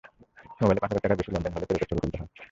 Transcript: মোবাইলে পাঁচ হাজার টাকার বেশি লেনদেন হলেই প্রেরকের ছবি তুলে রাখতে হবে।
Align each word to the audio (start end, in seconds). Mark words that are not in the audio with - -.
মোবাইলে 0.61 0.81
পাঁচ 0.81 0.89
হাজার 0.91 1.03
টাকার 1.05 1.19
বেশি 1.19 1.31
লেনদেন 1.33 1.53
হলেই 1.53 1.67
প্রেরকের 1.69 1.89
ছবি 1.89 1.99
তুলে 2.01 2.07
রাখতে 2.11 2.17
হবে। 2.25 2.37